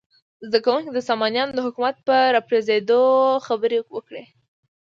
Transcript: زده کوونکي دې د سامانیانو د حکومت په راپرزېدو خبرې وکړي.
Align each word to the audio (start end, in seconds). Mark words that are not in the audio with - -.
زده 0.47 0.59
کوونکي 0.65 0.89
دې 0.91 0.95
د 0.97 1.07
سامانیانو 1.09 1.55
د 1.55 1.59
حکومت 1.67 1.95
په 2.07 2.15
راپرزېدو 2.35 3.01
خبرې 3.47 3.79
وکړي. 3.95 4.23